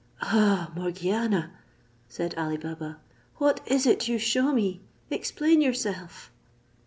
[0.23, 1.51] "Ah, Morgiana!"
[2.09, 2.97] said Ali Baba,
[3.35, 4.81] "what is it you shew me?
[5.11, 6.31] Explain yourself."